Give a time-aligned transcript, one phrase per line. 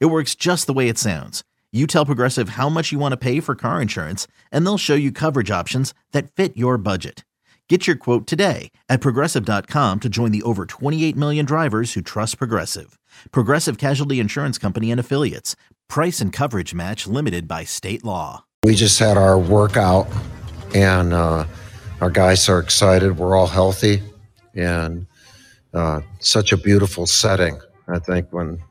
[0.00, 1.42] It works just the way it sounds.
[1.72, 4.94] You tell Progressive how much you want to pay for car insurance, and they'll show
[4.94, 7.24] you coverage options that fit your budget.
[7.68, 12.36] Get your quote today at progressive.com to join the over 28 million drivers who trust
[12.36, 12.98] Progressive.
[13.30, 15.56] Progressive Casualty Insurance Company and Affiliates.
[15.88, 18.44] Price and coverage match limited by state law.
[18.64, 20.06] We just had our workout,
[20.74, 21.46] and uh,
[22.02, 23.16] our guys are excited.
[23.16, 24.02] We're all healthy,
[24.54, 25.06] and
[25.72, 27.58] uh, such a beautiful setting.
[27.88, 28.62] I think when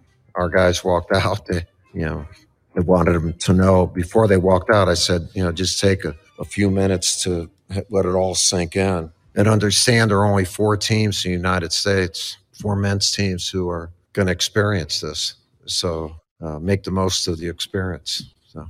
[0.41, 2.25] our guys walked out, they, you know,
[2.73, 4.89] they wanted them to know before they walked out.
[4.89, 7.49] I said, you know, just take a, a few minutes to
[7.89, 11.71] let it all sink in and understand there are only four teams in the United
[11.71, 15.35] States, four men's teams who are going to experience this.
[15.65, 18.23] So uh, make the most of the experience.
[18.47, 18.67] So.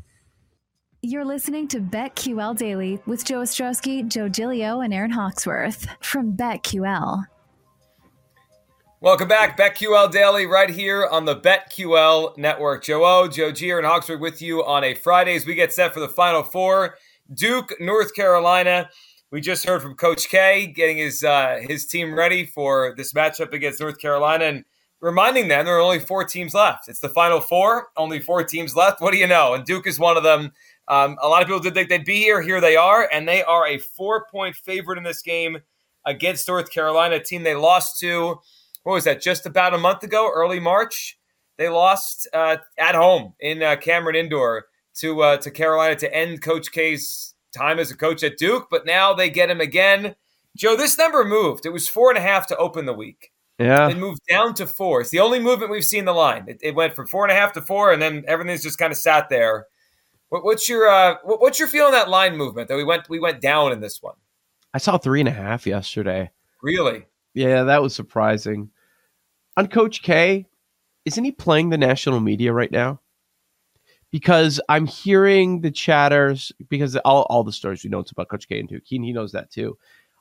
[1.02, 7.24] You're listening to BetQL Daily with Joe Ostrowski, Joe Gilio, and Aaron Hawksworth from BetQL.
[9.04, 12.84] Welcome back, BetQL Daily, right here on the BetQL Network.
[12.84, 15.92] Joe O, Joe G, and Hawksworth with you on a Friday as we get set
[15.92, 16.98] for the Final Four.
[17.34, 18.92] Duke, North Carolina.
[19.32, 23.54] We just heard from Coach K getting his uh, his team ready for this matchup
[23.54, 24.66] against North Carolina and
[25.00, 26.88] reminding them there are only four teams left.
[26.88, 29.02] It's the Final Four, only four teams left.
[29.02, 29.56] What do you know?
[29.56, 30.52] And Duke is one of them.
[30.88, 32.40] Um, a lot of people did think they'd be here.
[32.44, 35.58] Here they are, and they are a four point favorite in this game
[36.06, 38.40] against North Carolina, a team they lost to
[38.84, 39.22] what was that?
[39.22, 41.18] Just about a month ago, early March,
[41.58, 44.66] they lost uh, at home in uh, Cameron Indoor
[44.96, 48.68] to uh, to Carolina to end Coach K's time as a coach at Duke.
[48.72, 50.16] But now they get him again.
[50.58, 51.66] Joe, this number moved.
[51.66, 53.32] It was four and a half to open the week.
[53.60, 55.02] Yeah, it moved down to four.
[55.02, 56.46] It's the only movement we've seen the line.
[56.48, 58.92] It, it went from four and a half to four, and then everything's just kind
[58.92, 59.68] of sat there.
[60.30, 63.20] What, what's your uh, what, what's your feeling that line movement that we went we
[63.20, 64.16] went down in this one?
[64.74, 66.32] I saw three and a half yesterday.
[66.64, 67.06] Really?
[67.34, 68.70] Yeah, that was surprising.
[69.58, 70.48] On Coach K,
[71.06, 73.00] isn't he playing the national media right now?
[74.12, 78.48] Because I'm hearing the chatters, because all, all the stories we know it's about Coach
[78.48, 79.78] K and Duke, he, he knows that too.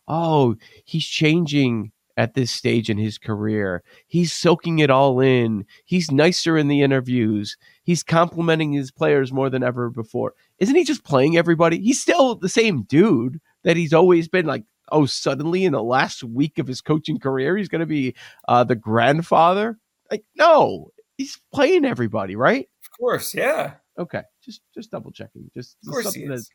[0.06, 3.82] Oh, he's changing at this stage in his career.
[4.06, 5.64] He's soaking it all in.
[5.84, 7.56] He's nicer in the interviews.
[7.82, 10.34] He's complimenting his players more than ever before.
[10.58, 11.80] Isn't he just playing everybody?
[11.80, 16.22] He's still the same dude that he's always been like oh, suddenly in the last
[16.24, 18.14] week of his coaching career, he's going to be
[18.48, 19.78] uh, the grandfather.
[20.10, 22.68] Like, no, he's playing everybody, right?
[22.84, 23.74] Of course, yeah.
[23.98, 25.50] Okay, just just double checking.
[25.54, 26.48] Just, of course something that's,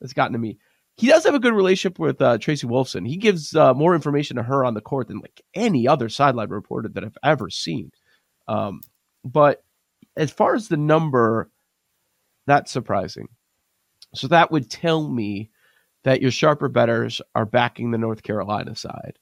[0.00, 0.58] that's gotten to me.
[0.96, 3.08] He does have a good relationship with uh, Tracy Wolfson.
[3.08, 6.50] He gives uh, more information to her on the court than like any other sideline
[6.50, 7.90] reporter that I've ever seen.
[8.46, 8.82] Um,
[9.24, 9.64] but
[10.16, 11.50] as far as the number,
[12.46, 13.28] that's surprising.
[14.14, 15.50] So that would tell me
[16.04, 19.18] that your sharper betters are backing the North Carolina side.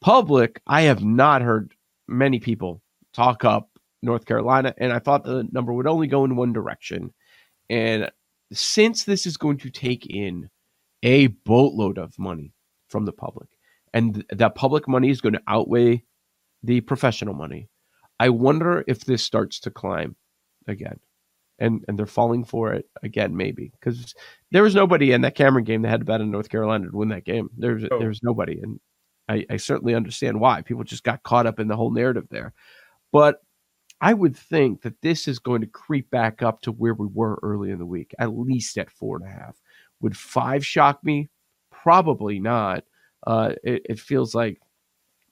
[0.00, 1.74] Public, I have not heard
[2.06, 3.70] many people talk up
[4.02, 7.12] North Carolina, and I thought the number would only go in one direction.
[7.68, 8.10] And
[8.52, 10.50] since this is going to take in
[11.02, 12.52] a boatload of money
[12.88, 13.48] from the public,
[13.92, 16.04] and that public money is going to outweigh
[16.62, 17.68] the professional money,
[18.20, 20.16] I wonder if this starts to climb
[20.66, 21.00] again
[21.58, 24.14] and and they're falling for it again, maybe because
[24.50, 26.96] there was nobody in that Cameron game that had to bet on North Carolina to
[26.96, 27.50] win that game.
[27.56, 27.98] There's oh.
[27.98, 28.80] there was nobody, and
[29.28, 32.52] I, I certainly understand why people just got caught up in the whole narrative there.
[33.12, 33.40] But
[34.00, 37.38] I would think that this is going to creep back up to where we were
[37.42, 39.56] early in the week, at least at four and a half.
[40.00, 41.30] Would five shock me?
[41.70, 42.84] Probably not.
[43.26, 44.60] Uh, it, it feels like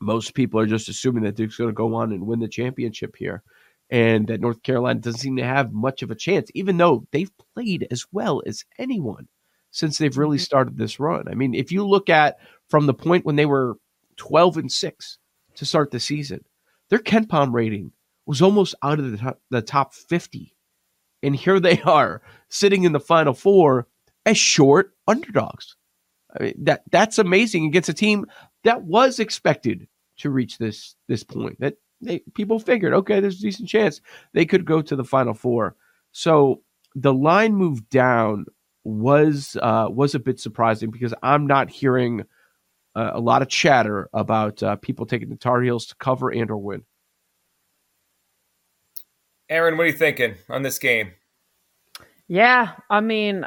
[0.01, 3.15] most people are just assuming that Duke's going to go on and win the championship
[3.17, 3.43] here
[3.91, 7.31] and that North Carolina doesn't seem to have much of a chance, even though they've
[7.55, 9.29] played as well as anyone
[9.71, 10.45] since they've really mm-hmm.
[10.45, 11.29] started this run.
[11.29, 12.39] I mean, if you look at
[12.71, 13.77] from the point when they were
[14.17, 15.19] 12 and 6
[15.57, 16.45] to start the season,
[16.91, 17.93] their KenPom rating
[18.27, 20.55] was almost out of the top, the top 50.
[21.23, 23.89] And here they are sitting in the final four
[24.25, 25.77] as short underdogs.
[26.39, 28.27] I mean, that that's amazing against a team
[28.65, 29.89] that was expected
[30.19, 31.61] to reach this this point.
[31.61, 34.01] That they people figured, okay, there's a decent chance
[34.33, 35.77] they could go to the final four.
[36.13, 36.63] So
[36.95, 38.47] the line move down
[38.85, 42.25] was uh, was a bit surprising because I'm not hearing
[42.95, 46.51] uh, a lot of chatter about uh, people taking the Tar Heels to cover and
[46.51, 46.85] or win.
[49.49, 51.13] Aaron, what are you thinking on this game?
[52.29, 53.45] Yeah, I mean,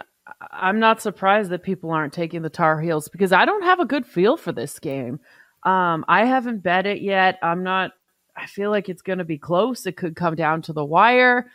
[0.52, 3.86] I'm not surprised that people aren't taking the Tar Heels because I don't have a
[3.86, 5.20] good feel for this game.
[5.64, 7.40] Um, I haven't bet it yet.
[7.42, 7.92] I'm not.
[8.38, 9.86] I feel like it's going to be close.
[9.86, 11.50] It could come down to the wire.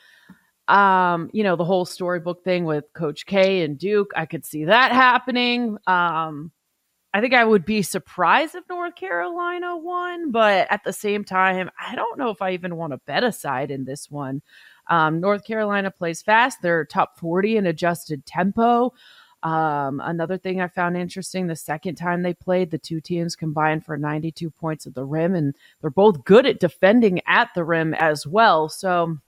[0.69, 4.13] Um, you know, the whole storybook thing with Coach K and Duke.
[4.17, 5.79] I could see that happening.
[5.87, 6.51] Um,
[7.15, 11.71] I think I would be surprised if North Carolina won, but at the same time,
[11.79, 14.41] I don't know if I even want to bet a side in this one.
[14.89, 16.59] Um, North Carolina plays fast.
[16.63, 18.95] They're top 40 in adjusted tempo.
[19.43, 23.85] Um, another thing I found interesting the second time they played, the two teams combined
[23.85, 27.95] for 92 points at the rim, and they're both good at defending at the rim
[27.95, 28.69] as well.
[28.69, 29.19] So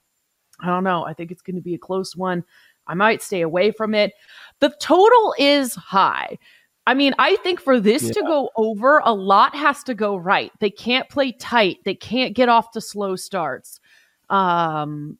[0.61, 1.05] I don't know.
[1.05, 2.45] I think it's going to be a close one.
[2.87, 4.13] I might stay away from it.
[4.61, 6.39] The total is high.
[6.87, 8.13] I mean, I think for this yeah.
[8.13, 10.53] to go over, a lot has to go right.
[10.61, 11.79] They can't play tight.
[11.85, 13.81] They can't get off to slow starts.
[14.29, 15.19] Um,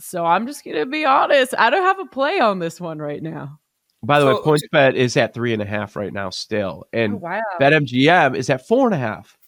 [0.00, 1.54] so I'm just gonna be honest.
[1.56, 3.59] I don't have a play on this one right now.
[4.02, 7.14] By the so, way, PointsBet is at three and a half right now still, and
[7.14, 7.40] oh, wow.
[7.60, 9.38] BetMGM is at four and a half.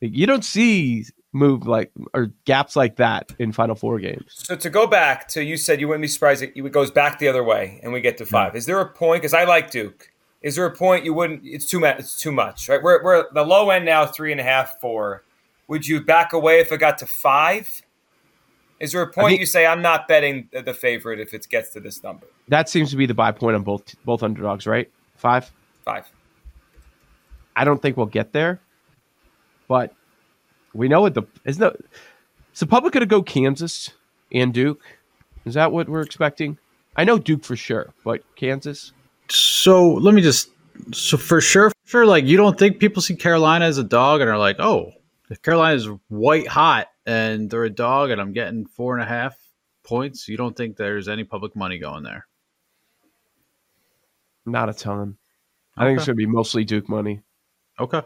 [0.00, 1.04] You don't see
[1.34, 4.26] move like or gaps like that in Final Four games.
[4.28, 7.28] So to go back to you said you wouldn't be surprised it goes back the
[7.28, 8.56] other way and we get to five.
[8.56, 9.22] Is there a point?
[9.22, 10.10] Because I like Duke.
[10.40, 11.40] Is there a point you wouldn't?
[11.44, 11.98] It's too much.
[11.98, 12.82] It's too much, right?
[12.82, 15.24] We're we're the low end now, three and a half, four.
[15.68, 17.82] Would you back away if it got to five?
[18.78, 21.70] Is there a point think, you say I'm not betting the favorite if it gets
[21.70, 22.26] to this number?
[22.48, 24.90] That seems to be the buy point on both both underdogs, right?
[25.16, 25.50] Five.
[25.84, 26.10] Five.
[27.56, 28.60] I don't think we'll get there,
[29.68, 29.94] but
[30.74, 31.72] we know what the is the
[32.52, 33.90] is the public going to go Kansas
[34.32, 34.82] and Duke?
[35.44, 36.58] Is that what we're expecting?
[36.96, 38.92] I know Duke for sure, but Kansas.
[39.28, 40.50] So let me just
[40.92, 44.20] so for sure, for sure, like you don't think people see Carolina as a dog
[44.20, 44.92] and are like, oh,
[45.30, 49.06] if Carolina is white hot and they're a dog and I'm getting four and a
[49.06, 49.36] half
[49.84, 52.26] points, you don't think there's any public money going there?
[54.46, 55.16] Not a ton.
[55.76, 55.88] I okay.
[55.88, 57.20] think it's going to be mostly Duke money.
[57.80, 58.02] Okay.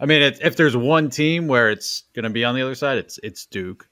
[0.00, 2.74] I mean, it, if there's one team where it's going to be on the other
[2.74, 3.88] side, it's it's Duke.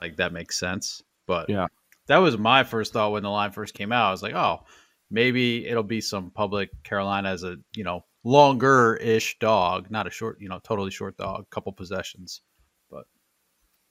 [0.00, 1.02] Like that makes sense.
[1.26, 1.66] But yeah,
[2.06, 4.08] that was my first thought when the line first came out.
[4.08, 4.64] I was like, oh,
[5.10, 10.10] maybe it'll be some public Carolina as a you know longer ish dog, not a
[10.10, 12.42] short, you know, totally short dog, couple possessions.
[12.90, 13.04] But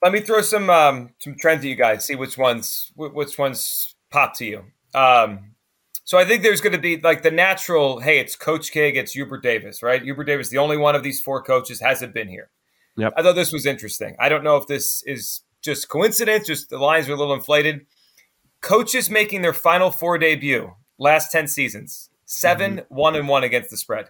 [0.02, 2.06] let me throw some um, some trends at you guys.
[2.06, 4.64] See which ones which ones pop to you.
[4.94, 5.56] Um,
[6.04, 8.00] so I think there's going to be like the natural.
[8.00, 10.02] Hey, it's Coach K against Hubert Davis, right?
[10.02, 12.50] Hubert Davis, the only one of these four coaches hasn't been here.
[12.98, 13.14] Yep.
[13.16, 14.16] I thought this was interesting.
[14.20, 17.86] I don't know if this is just coincidence, just the lines are a little inflated.
[18.62, 22.96] Coaches making their final four debut last 10 seasons 7 mm-hmm.
[22.96, 24.10] 1 and 1 against the spread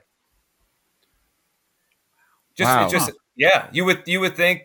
[2.55, 2.87] just wow.
[2.89, 4.61] just yeah you would you would think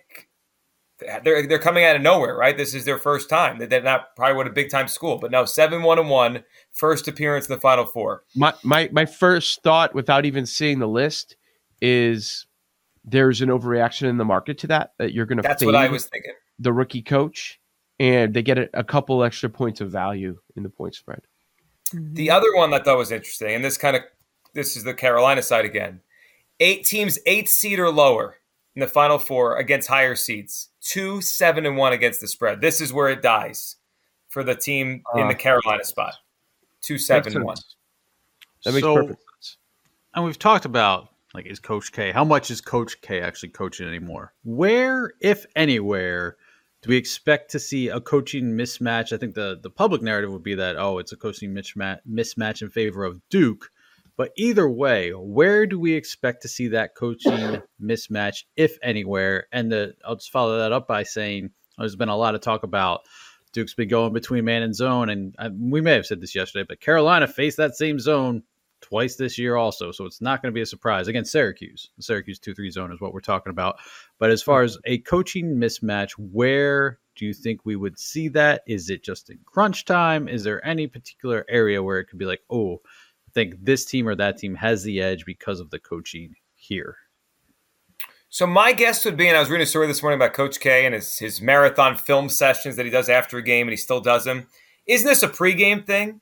[1.22, 4.36] they're they're coming out of nowhere right this is their first time they're not probably
[4.36, 6.44] what a big time school but no 7 1 and 1
[6.76, 10.88] first appearance in the final four my my my first thought without even seeing the
[10.88, 11.36] list
[11.80, 12.46] is
[13.04, 15.88] there's an overreaction in the market to that that you're going to that's what i
[15.88, 17.60] was thinking the rookie coach
[17.98, 21.22] and they get a, a couple extra points of value in the point spread
[21.92, 24.02] the other one that I thought was interesting, and this kind of
[24.54, 26.00] this is the Carolina side again.
[26.58, 28.38] Eight teams, eight seed or lower
[28.74, 30.70] in the final four against higher seeds.
[30.80, 32.60] Two, seven, and one against the spread.
[32.60, 33.76] This is where it dies
[34.28, 36.14] for the team uh, in the uh, Carolina spot.
[36.86, 37.56] Two, seven, and one.
[38.64, 39.56] That makes so, perfect sense.
[40.14, 42.12] And we've talked about like is Coach K.
[42.12, 44.32] How much is Coach K actually coaching anymore?
[44.44, 46.36] Where, if anywhere,
[46.82, 49.12] do we expect to see a coaching mismatch?
[49.12, 52.62] I think the the public narrative would be that oh, it's a coaching mismatch mismatch
[52.62, 53.70] in favor of Duke.
[54.16, 59.46] But either way, where do we expect to see that coaching mismatch, if anywhere?
[59.52, 62.62] And the, I'll just follow that up by saying there's been a lot of talk
[62.62, 63.02] about
[63.52, 66.66] Duke's been going between man and zone, and I, we may have said this yesterday,
[66.68, 68.42] but Carolina faced that same zone
[68.80, 69.90] twice this year also.
[69.90, 71.90] So it's not going to be a surprise against Syracuse.
[71.96, 73.76] The Syracuse 2 3 zone is what we're talking about.
[74.18, 74.92] But as far as mm-hmm.
[74.92, 78.62] a coaching mismatch, where do you think we would see that?
[78.66, 80.28] Is it just in crunch time?
[80.28, 84.08] Is there any particular area where it could be like, oh, I think this team
[84.08, 86.96] or that team has the edge because of the coaching here?
[88.36, 90.60] So my guess would be, and I was reading a story this morning about Coach
[90.60, 93.78] K and his his marathon film sessions that he does after a game, and he
[93.78, 94.46] still does them.
[94.84, 96.20] Isn't this a pregame thing?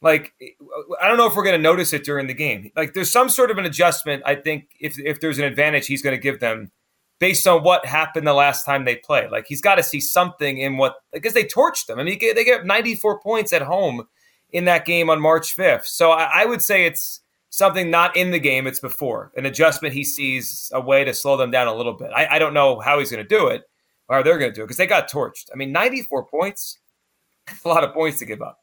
[0.00, 0.46] like eh,
[0.98, 2.70] I don't know if we're going to notice it during the game.
[2.74, 4.22] Like there's some sort of an adjustment.
[4.24, 6.72] I think if if there's an advantage, he's going to give them
[7.18, 9.30] based on what happened the last time they played.
[9.30, 11.98] Like he's got to see something in what because they torched them.
[11.98, 14.08] I mean, they get 94 points at home
[14.52, 15.84] in that game on March 5th.
[15.84, 17.20] So I, I would say it's
[17.52, 19.94] something not in the game; it's before an adjustment.
[19.94, 22.10] He sees a way to slow them down a little bit.
[22.14, 23.62] I, I don't know how he's going to do it.
[24.10, 25.50] how they're going to do it because they got torched.
[25.52, 26.78] I mean, 94 points,
[27.64, 28.58] a lot of points to give up.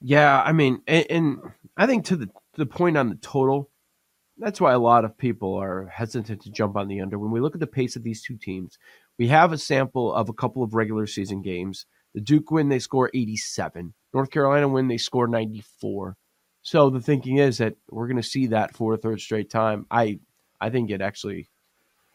[0.00, 1.38] Yeah, I mean, and, and
[1.76, 3.70] I think to the the point on the total,
[4.38, 7.18] that's why a lot of people are hesitant to jump on the under.
[7.18, 8.78] When we look at the pace of these two teams,
[9.18, 11.86] we have a sample of a couple of regular season games.
[12.14, 13.92] The Duke win, they score 87.
[14.12, 16.16] North Carolina win, they score 94.
[16.64, 19.86] So the thinking is that we're going to see that for a third straight time.
[19.90, 20.18] I
[20.60, 21.50] I think it actually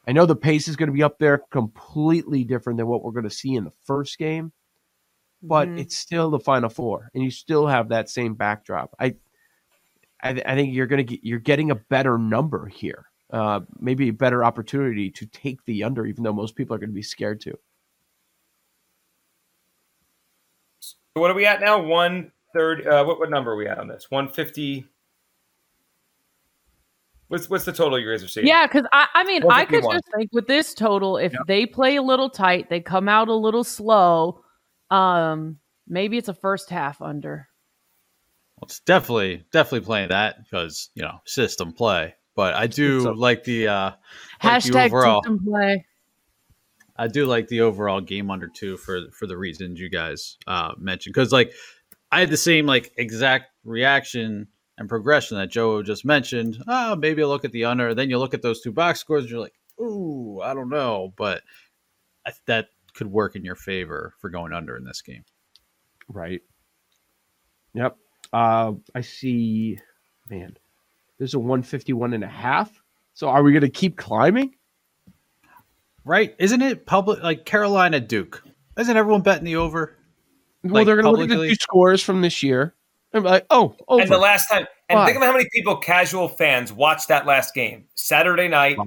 [0.08, 3.12] I know the pace is going to be up there completely different than what we're
[3.12, 4.52] going to see in the first game,
[5.44, 5.78] but mm-hmm.
[5.78, 8.96] it's still the final four and you still have that same backdrop.
[9.00, 9.16] I
[10.22, 13.06] I, I think you're going to get you're getting a better number here.
[13.32, 16.90] Uh, maybe a better opportunity to take the under, even though most people are going
[16.90, 17.56] to be scared to.
[21.14, 21.84] What are we at now?
[21.84, 22.86] One third.
[22.86, 24.08] Uh, what what number are we at on this?
[24.10, 24.86] One fifty.
[27.28, 28.48] What's what's the total you guys are seeing?
[28.48, 31.42] Yeah, because I, I mean I could just think with this total, if yep.
[31.48, 34.44] they play a little tight, they come out a little slow.
[34.90, 37.48] Um, maybe it's a first half under.
[38.56, 42.16] Well, it's definitely definitely playing that because you know system play.
[42.36, 43.92] But I do like the uh,
[44.42, 45.86] hashtag like the overall, system play.
[47.00, 50.74] I do like the overall game under two for for the reasons you guys uh,
[50.78, 51.54] mentioned because like
[52.12, 54.48] I had the same like exact reaction
[54.78, 56.58] and progression that Joe just mentioned.
[56.68, 57.94] Oh, maybe I look at the under.
[57.94, 61.14] Then you look at those two box scores, and you're like, ooh, I don't know,
[61.18, 61.42] but
[62.26, 65.24] I, that could work in your favor for going under in this game.
[66.08, 66.42] Right.
[67.74, 67.98] Yep.
[68.34, 69.80] Uh, I see,
[70.30, 70.58] man,
[71.18, 72.82] there's a 151 and a half.
[73.14, 74.56] So are we going to keep climbing?
[76.06, 76.36] Right.
[76.40, 78.44] Isn't it public like Carolina Duke?
[78.78, 79.98] Isn't everyone betting the over?
[80.64, 82.76] Well, like, they're going to look at the two scores from this year.
[83.12, 84.04] And be like, oh, over.
[84.04, 85.06] And the last time, and Why?
[85.06, 87.86] think of how many people, casual fans, watched that last game.
[87.96, 88.78] Saturday night,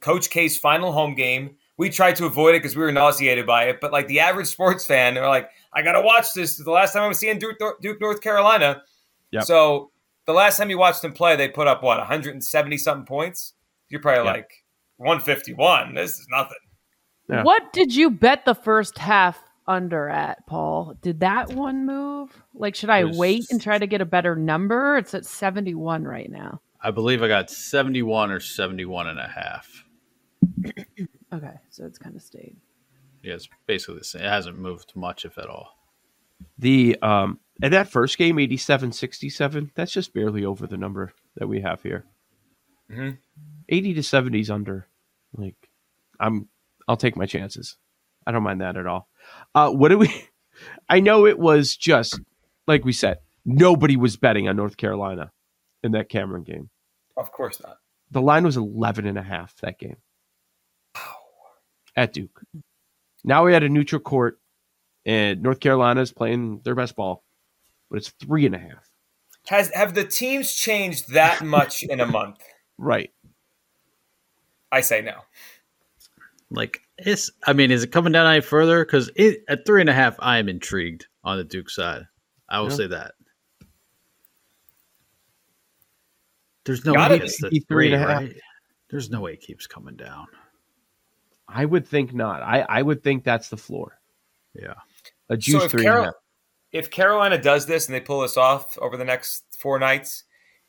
[0.00, 1.56] Coach K's final home game.
[1.76, 3.80] We tried to avoid it because we were nauseated by it.
[3.80, 6.58] But like the average sports fan, they're like, I got to watch this.
[6.58, 8.82] The last time I was seeing Duke, Duke North Carolina.
[9.32, 9.44] Yep.
[9.44, 9.90] So
[10.26, 13.54] the last time you watched them play, they put up what 170 something points.
[13.88, 14.36] You're probably yep.
[14.36, 14.64] like
[14.98, 15.94] 151.
[15.94, 16.58] This is nothing.
[17.28, 17.42] Yeah.
[17.42, 19.38] What did you bet the first half
[19.70, 20.96] under at, Paul?
[21.00, 22.42] Did that one move?
[22.54, 24.96] Like, should I was, wait and try to get a better number?
[24.98, 26.60] It's at 71 right now.
[26.82, 29.84] I believe I got 71 or 71 and a half.
[31.32, 32.56] okay, so it's kind of stayed.
[33.22, 34.22] Yeah, it's basically the same.
[34.22, 35.76] It hasn't moved much, if at all.
[36.58, 41.60] The um and that first game, 87-67, that's just barely over the number that we
[41.60, 42.06] have here.
[42.90, 43.16] Mm-hmm.
[43.68, 44.88] 80 to 70 is under.
[45.34, 45.68] Like,
[46.18, 46.48] I'm
[46.88, 47.76] I'll take my chances.
[48.26, 49.09] I don't mind that at all.
[49.54, 50.26] Uh, what do we?
[50.88, 52.20] I know it was just
[52.66, 53.18] like we said.
[53.44, 55.32] Nobody was betting on North Carolina
[55.82, 56.70] in that Cameron game.
[57.16, 57.78] Of course not.
[58.10, 59.96] The line was 11 and a half that game.
[60.94, 61.14] Wow.
[61.96, 62.42] At Duke.
[63.24, 64.40] Now we had a neutral court,
[65.04, 67.24] and North Carolina is playing their best ball,
[67.90, 68.88] but it's three and a half.
[69.48, 72.38] Has have the teams changed that much in a month?
[72.82, 73.10] Right.
[74.72, 75.16] I say no.
[76.50, 78.84] Like it's, I mean, is it coming down any further?
[78.84, 79.10] Because
[79.48, 82.02] at three and a half, I am intrigued on the Duke side.
[82.48, 82.76] I will yeah.
[82.76, 83.12] say that.
[86.64, 88.34] There's no way it's the three, right?
[88.90, 90.26] There's no way it keeps coming down.
[91.48, 92.42] I would think not.
[92.42, 93.98] I, I would think that's the floor.
[94.54, 94.74] Yeah.
[95.28, 95.82] A juice so if three.
[95.82, 96.12] Carol-
[96.72, 100.24] if Carolina does this and they pull this off over the next four nights,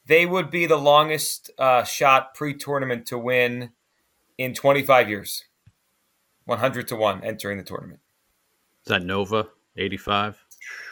[0.05, 3.71] they would be the longest uh, shot pre-tournament to win
[4.37, 5.43] in 25 years.
[6.51, 7.99] 100 to 1 entering the tournament.
[8.85, 10.43] Is that Nova 85?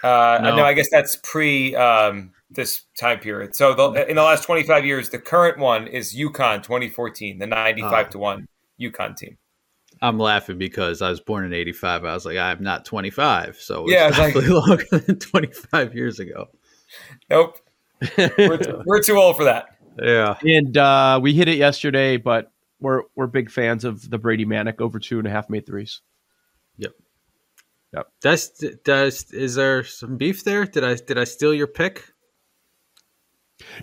[0.04, 0.56] Uh, no.
[0.56, 3.56] no, I guess that's pre um, this time period.
[3.56, 8.06] So the, in the last 25 years, the current one is UConn 2014, the 95
[8.08, 8.10] oh.
[8.10, 8.48] to 1
[8.82, 9.38] UConn team.
[10.02, 12.06] I'm laughing because I was born in 85.
[12.06, 13.58] I was like, I'm not 25.
[13.60, 16.48] So it's yeah, it's like, longer than 25 years ago.
[17.30, 17.58] Nope.
[18.18, 19.78] we're, too, we're too old for that.
[20.02, 20.38] Yeah.
[20.42, 24.82] And uh, we hit it yesterday, but we're we're big fans of the Brady Manek
[24.82, 26.02] over two and a half made threes.
[26.78, 26.92] Yep.
[27.94, 28.08] Yep.
[28.22, 28.50] Does
[28.84, 30.66] does is there some beef there?
[30.66, 32.06] Did I did I steal your pick?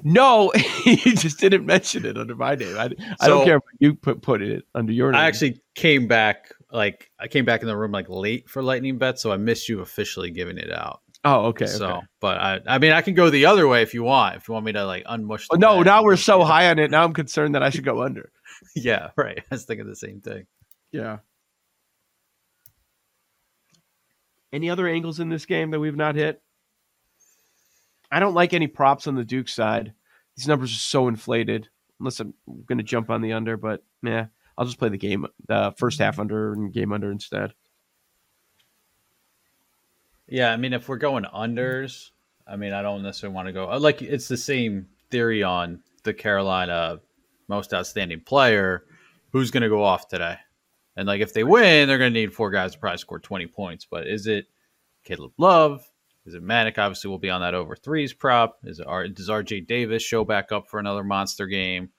[0.03, 0.51] No,
[0.85, 2.77] he just didn't mention it under my name.
[2.79, 5.21] I, so, I don't care if you put put it under your name.
[5.21, 8.99] I actually came back like I came back in the room like late for lightning
[8.99, 11.01] bet, so I missed you officially giving it out.
[11.25, 11.67] Oh, okay.
[11.67, 12.07] So, okay.
[12.21, 14.37] but I, I mean, I can go the other way if you want.
[14.37, 15.47] If you want me to like unmush.
[15.55, 16.91] No, now we're so high on it.
[16.91, 18.31] Now I'm concerned that I should go under.
[18.77, 19.39] yeah, right.
[19.39, 20.47] I was thinking the same thing.
[20.93, 21.19] Yeah.
[24.53, 26.41] Any other angles in this game that we've not hit?
[28.11, 29.93] I don't like any props on the Duke side.
[30.37, 31.69] These numbers are so inflated.
[31.99, 32.35] Unless I'm
[32.67, 35.99] going to jump on the under, but yeah, I'll just play the game, the first
[35.99, 37.55] half under and game under instead.
[40.29, 42.11] Yeah, I mean, if we're going unders,
[42.47, 45.81] I mean, I don't necessarily want to go uh, like it's the same theory on
[46.03, 47.01] the Carolina
[47.49, 48.85] most outstanding player.
[49.33, 50.39] Who's going to go off today?
[50.97, 53.47] And like, if they win, they're going to need four guys to probably score 20
[53.49, 53.87] points.
[53.91, 54.47] But is it
[55.05, 55.89] Caleb Love?
[56.25, 56.79] Is it Manek?
[56.79, 58.59] Obviously, will be on that over threes prop.
[58.65, 61.91] Is it does RJ Davis show back up for another monster game?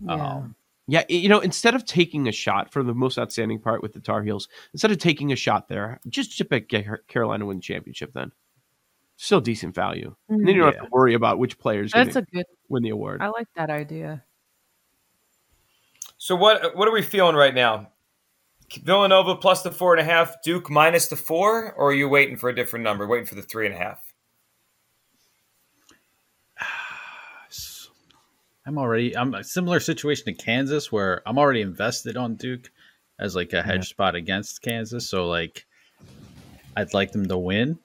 [0.00, 0.14] Yeah.
[0.14, 0.56] Um,
[0.88, 4.00] yeah, you know, instead of taking a shot for the most outstanding part with the
[4.00, 6.68] Tar Heels, instead of taking a shot there, just chip at
[7.06, 8.12] Carolina win the championship.
[8.12, 8.32] Then
[9.16, 10.14] still decent value.
[10.28, 10.80] And then you don't yeah.
[10.80, 13.22] have to worry about which players That's a good win the award.
[13.22, 14.24] I like that idea.
[16.22, 17.88] So what what are we feeling right now?
[18.84, 22.36] Villanova plus the four and a half, Duke minus the four, or are you waiting
[22.36, 24.14] for a different number, waiting for the three and a half?
[28.64, 32.70] I'm already I'm a similar situation to Kansas where I'm already invested on Duke
[33.18, 33.90] as like a hedge yeah.
[33.90, 35.08] spot against Kansas.
[35.08, 35.66] So like
[36.76, 37.80] I'd like them to win.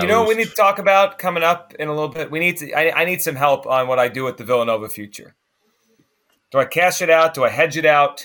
[0.00, 2.32] You know what we need to talk about coming up in a little bit?
[2.32, 4.88] We need to I, I need some help on what I do with the Villanova
[4.88, 5.36] future.
[6.50, 7.34] Do I cash it out?
[7.34, 8.24] Do I hedge it out?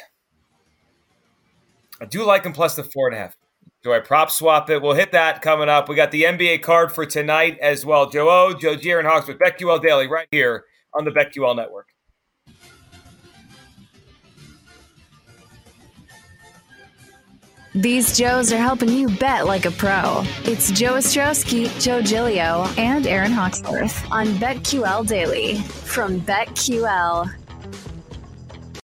[2.02, 3.36] I do like him plus the four and a half.
[3.84, 4.82] Do I prop swap it?
[4.82, 5.88] We'll hit that coming up.
[5.88, 8.10] We got the NBA card for tonight as well.
[8.10, 10.66] Joe O, Joe G, and Hawks with BetQL Daily right here
[10.96, 11.88] on the BetQL network.
[17.76, 20.24] These Joes are helping you bet like a pro.
[20.46, 27.45] It's Joe Ostrowski, Joe Gilio, and Aaron Hawksworth on BetQL Daily from BetQL.